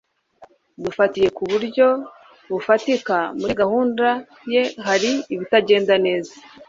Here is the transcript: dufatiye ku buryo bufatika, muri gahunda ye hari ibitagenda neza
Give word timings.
dufatiye 0.83 1.27
ku 1.37 1.43
buryo 1.51 1.87
bufatika, 2.51 3.15
muri 3.39 3.53
gahunda 3.61 4.07
ye 4.53 4.61
hari 4.85 5.11
ibitagenda 5.33 5.93
neza 6.05 6.33